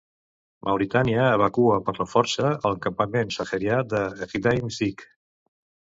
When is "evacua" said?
1.33-1.75